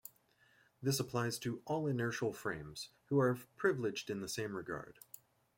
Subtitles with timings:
[0.81, 4.97] This applies to all inertial frames, who are privileged in the same regard.